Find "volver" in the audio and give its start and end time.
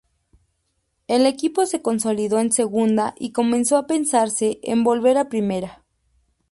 4.83-5.19